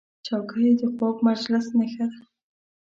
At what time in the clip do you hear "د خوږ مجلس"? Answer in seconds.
0.79-1.65